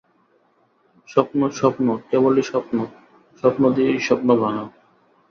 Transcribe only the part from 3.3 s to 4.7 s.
স্বপ্ন দিয়েই স্বপ্ন ভাঙ।